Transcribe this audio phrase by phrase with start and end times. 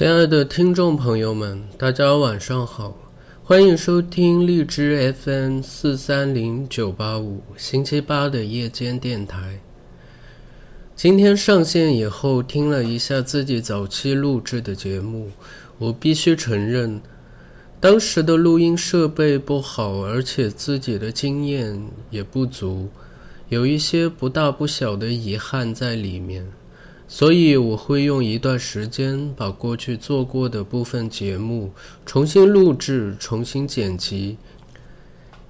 [0.00, 2.96] 亲爱的听众朋友们，大家晚上好，
[3.44, 9.60] 欢迎收听荔枝 FM 四三零九八五星期八的夜间电台。
[10.96, 15.28] 今天上线以后，听了一下自己早期录制的节目，
[15.76, 16.98] 我必须承认，
[17.78, 21.78] 当时的录音设备不好，而且自己的经验
[22.08, 22.88] 也不足，
[23.50, 26.50] 有一些不大不小的遗憾在里面。
[27.12, 31.72] 所以我会用一段时间把过去做过的部分节目
[32.06, 34.36] 重新录制、重新剪辑。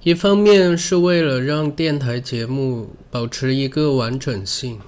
[0.01, 4.79] 一方面是为了让电台节目保持一个完整性，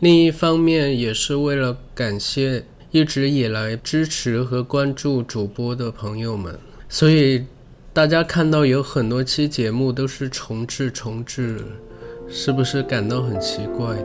[0.00, 6.58] 另一方面也是为了感谢一直以来支持和关注主播的朋友们。
[6.88, 7.44] 所以
[7.92, 11.62] 大家看到有很多期节目都是重置、重置，
[12.26, 14.02] 是不是感到很奇怪？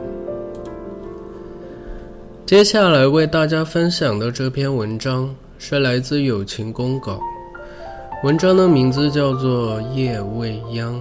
[2.46, 7.18] 接下来为大家分享的这篇文章是来自友情公稿，
[8.22, 10.94] 文章的名字叫做《夜未央》。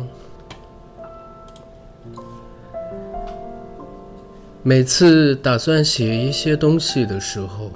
[4.62, 7.73] 每次打算写一些东西的时候，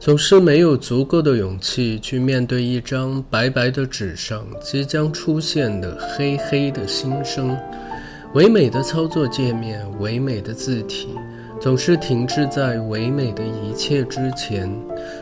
[0.00, 7.54] 总是没有足够的勇气去面对一张白白的纸上即将出现的黑黑的心声，
[8.32, 11.08] 唯美的操作界面，唯美的字体。
[11.66, 14.72] 总是停滞在唯美的一切之前，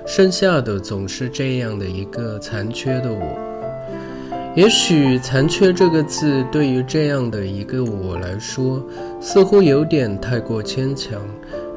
[0.07, 4.55] 剩下的总是这样的一个残缺的我。
[4.55, 8.87] 也许“残缺”这个字对于这样的一个我来说，
[9.23, 11.19] 似乎有点太过牵强。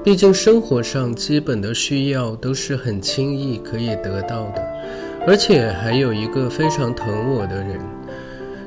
[0.03, 4.61] 毕竟生活上基本的需要都是很轻易可以得到的，
[5.25, 7.79] 而且还有一个非常疼我的人，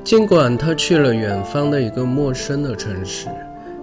[0.02, 3.28] 尽管他去了远方的一个陌生的城市。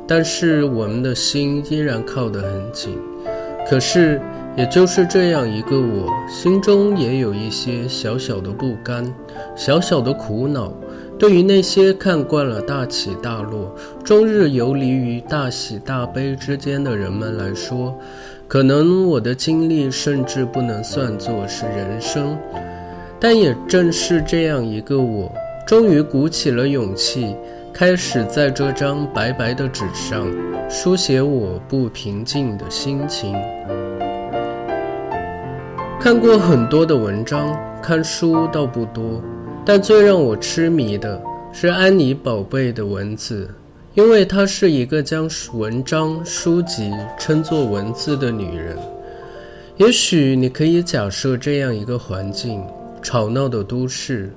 [0.08, 2.98] 但是我们的心依然靠得很紧，
[3.70, 4.22] 可是
[4.56, 9.06] 也就是这样一个我，心中也有一些小小的不甘，
[9.56, 10.74] 小小的苦恼。
[11.20, 18.00] 对于那些看惯了大起大落，终日游离于大喜大悲之间的人们来说，
[18.48, 22.38] 可能我的经历甚至不能算作是人生。
[23.20, 25.32] 但也正是这样一个我，
[25.66, 27.36] 终于鼓起了勇气。
[27.80, 30.28] 开始在这张白白的纸上
[30.68, 33.36] 书写我不平静的心情。
[36.00, 39.22] 看过很多的文章，看书倒不多，
[39.64, 41.22] 但最让我痴迷的
[41.54, 43.48] 是安妮宝贝的文字，
[43.94, 48.76] 因为她是一个将文章、书籍称作文字的女人。
[49.76, 52.60] 也许你可以假设这样一个环境：
[53.04, 54.32] 吵闹的都市。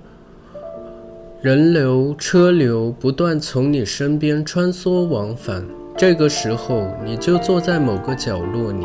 [1.42, 5.64] 人流车流不断从你身边穿梭往返，
[5.96, 8.84] 这个时候你就坐在某个角落里，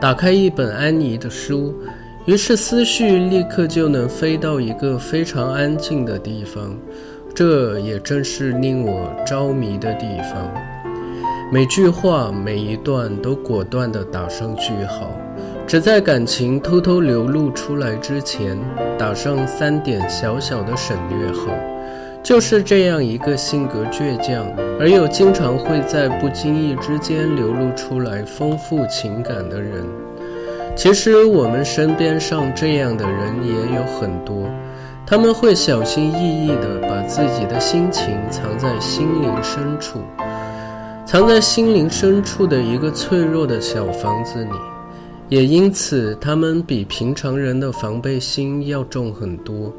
[0.00, 1.74] 打开一本安妮的书，
[2.24, 6.72] 于是思绪立刻就能飞到一个非常安静的地方，
[7.34, 10.48] 这也正是令我着迷的地方。
[11.50, 15.10] 每句话每一段都果断地打上句号，
[15.66, 18.56] 只在感情偷偷流露出来之前，
[18.96, 21.48] 打上三点小小的省略号。
[22.22, 24.46] 就是这样一个性格倔强，
[24.78, 29.84] 而又经常会在不经意之间流露出来丰富情感的人。
[30.76, 34.48] 其实我们身边上这样的人也有很多，
[35.06, 40.00] 他们会小心翼翼地把自己的心情藏在心灵深处，
[41.06, 44.50] 藏在心灵深处的一个脆弱的小房子里，
[45.28, 49.72] 也因此他们比平常人的防备心要重很多。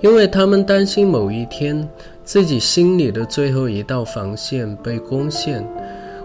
[0.00, 1.88] 因为他们担心某一天
[2.24, 5.64] 自己心里的最后一道防线被攻陷，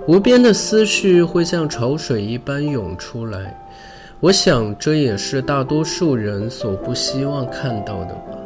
[0.07, 3.55] 无边的思绪会像潮水一般涌出来。
[4.19, 8.37] 我想这也是大多数人所不希望看到的吧。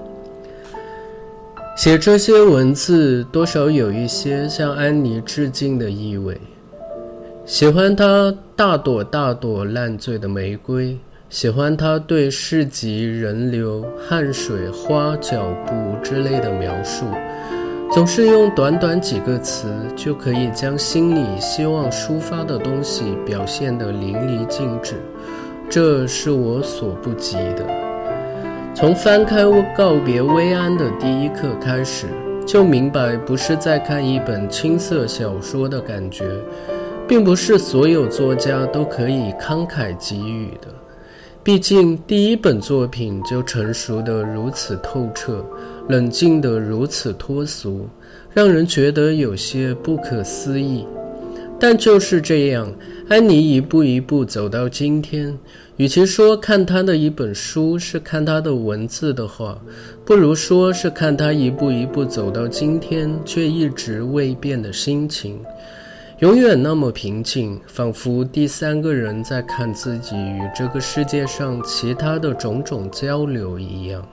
[1.77, 6.38] 写这些文字，多少有一些向安妮致敬的意味。
[7.45, 10.98] 喜欢她大朵大朵烂醉的玫瑰。
[11.31, 15.74] 喜欢他对市集人流、汗水、花、脚步
[16.04, 17.06] 之类的描述，
[17.89, 24.95] 总是用短短几个词就可以将心里希望抒发的东西表现得淋漓尽致，
[25.69, 27.66] 这是我所不及的。
[28.75, 32.07] 从翻开《告别薇安》的第一刻开始，
[32.45, 36.25] 就明白不是在看一本青涩小说的感觉，
[37.07, 40.68] 并不是所有作家都可以慷慨给予的。
[41.43, 45.43] 毕竟第一本作品就成熟得如此透彻，
[45.89, 47.88] 冷静得如此脱俗，
[48.31, 50.85] 让人觉得有些不可思议。
[51.59, 52.71] 但就是这样，
[53.09, 55.35] 安妮一步一步走到今天。
[55.77, 59.59] 与其说看她的一本书是看她的文字的话，
[60.05, 65.39] 不如说是看她一步一步走到今天却一直未变的心情，
[66.21, 74.07] 永远那么平静，仿佛第三个人在看自己与这个世界上其他的种种交流一样。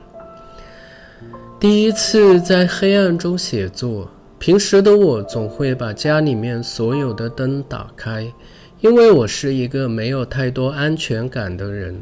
[1.61, 4.11] 第一次在黑暗中写作。
[4.39, 8.33] 平时的我总会把家里面所有的灯打开，
[8.81, 12.01] 因为我是一个没有太多安全感的人。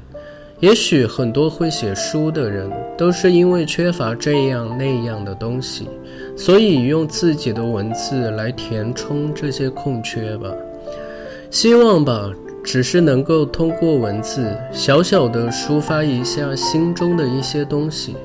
[0.61, 5.87] 也许很多会写书的人都是因为缺乏这样那样的东西，
[6.35, 10.51] 所以用自己的文字来填充这些空缺吧。
[11.51, 12.31] 希望吧，
[12.65, 18.17] 只是能够通过文字小小的抒发一下心中的一些东西。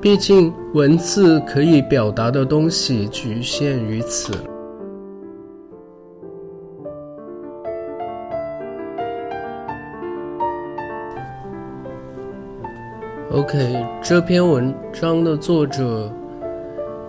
[0.00, 4.32] 毕竟，文字可以表达的东西局限于此。
[13.34, 16.08] OK，这篇文章的作者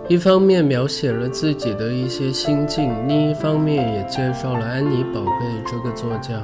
[0.08, 6.42] 一方面描写了自己的一些心境，另一方面也介绍了安妮宝贝这个作家。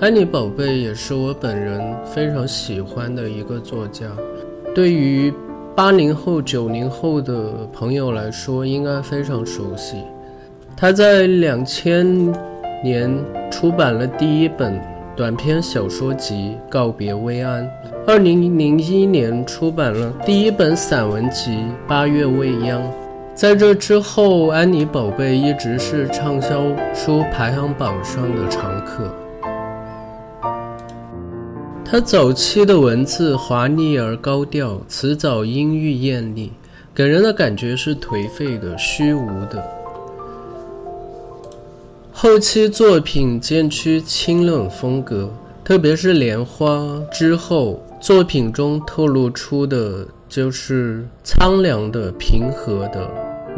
[0.00, 4.04] 安妮宝贝也是我本人非常喜欢的一个作家。
[4.74, 5.32] 对于
[5.74, 9.96] 八零后、九零后的朋友来说，应该非常熟悉。
[10.76, 12.06] 他在两千
[12.84, 13.10] 年
[13.50, 14.78] 出版了第一本
[15.16, 17.64] 短篇小说集《告别薇安》，
[18.06, 21.52] 二零零一年出版了第一本散文集
[21.88, 22.82] 《八月未央》。
[23.34, 29.10] 在这之后，安妮宝贝一直是畅销书排行榜上的常客。
[31.82, 36.52] 他早期的文字华丽而高调，词藻阴郁艳丽，
[36.94, 39.64] 给人的感觉是颓废的、虚无的。
[42.18, 45.30] 后期作品渐趋清冷风格，
[45.62, 46.78] 特别是《莲花》
[47.10, 53.06] 之后，作品中透露出的就是苍凉的、平和的、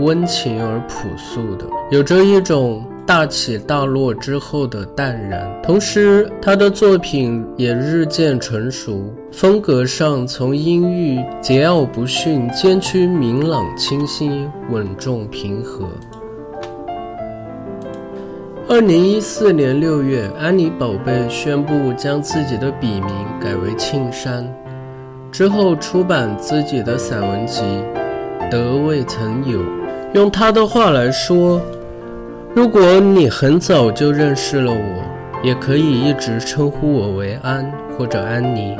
[0.01, 2.85] 温情而朴素的，有着一种。
[3.07, 9.03] 大起大落之后的淡然，同时他的作品也日渐成熟，
[9.33, 15.89] 风格上从阴郁、桀骜不驯，渐趋明朗清新、稳重平和。
[18.71, 23.09] 二零一四年六月，安妮宝贝宣布将自己的笔名
[23.41, 24.47] 改为庆山，
[25.33, 27.63] 之后出版自己的散文集
[28.51, 29.61] 《得未曾有》。
[30.13, 31.63] 用他的话来说。
[32.55, 35.03] 如果你很早就认识了我，
[35.43, 38.77] 也可以一直称呼我为安或者安妮。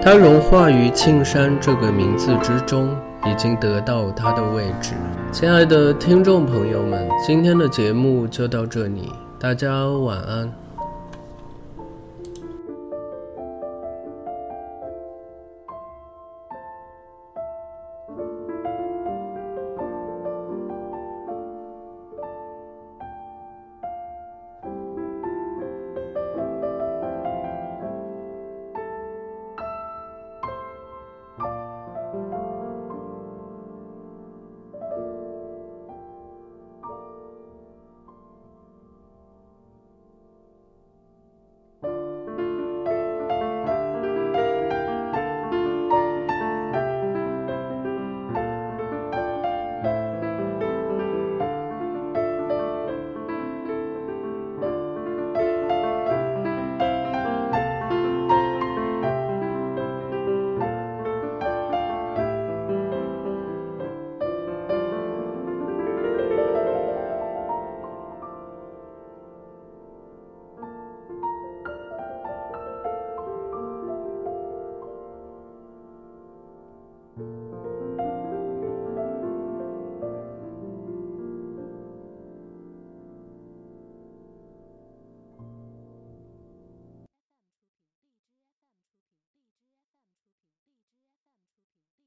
[0.00, 2.88] 它融化于庆山这个名字之中，
[3.26, 4.92] 已经得到它的位置。
[5.32, 9.10] 亲爱的听众朋友们，今天的节目就到这里，
[9.42, 10.61] 大家晚安。